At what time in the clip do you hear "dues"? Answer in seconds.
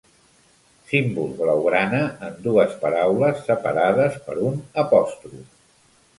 2.47-2.73